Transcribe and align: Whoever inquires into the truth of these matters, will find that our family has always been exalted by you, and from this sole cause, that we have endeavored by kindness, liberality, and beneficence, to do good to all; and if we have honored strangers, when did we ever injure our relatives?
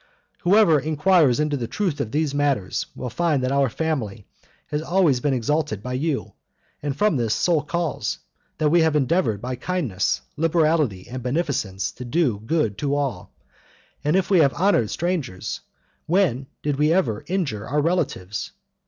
Whoever 0.39 0.79
inquires 0.79 1.39
into 1.39 1.55
the 1.57 1.67
truth 1.67 2.01
of 2.01 2.09
these 2.11 2.33
matters, 2.33 2.87
will 2.95 3.11
find 3.11 3.43
that 3.43 3.51
our 3.51 3.69
family 3.69 4.25
has 4.71 4.81
always 4.81 5.19
been 5.19 5.35
exalted 5.35 5.83
by 5.83 5.93
you, 5.93 6.33
and 6.81 6.95
from 6.97 7.17
this 7.17 7.35
sole 7.35 7.61
cause, 7.61 8.17
that 8.57 8.69
we 8.71 8.81
have 8.81 8.95
endeavored 8.95 9.41
by 9.43 9.55
kindness, 9.55 10.21
liberality, 10.37 11.07
and 11.07 11.21
beneficence, 11.21 11.91
to 11.91 12.03
do 12.03 12.39
good 12.39 12.79
to 12.79 12.95
all; 12.95 13.31
and 14.03 14.15
if 14.15 14.31
we 14.31 14.39
have 14.39 14.55
honored 14.55 14.89
strangers, 14.89 15.59
when 16.07 16.47
did 16.63 16.77
we 16.79 16.91
ever 16.91 17.23
injure 17.27 17.67
our 17.67 17.79
relatives? 17.79 18.53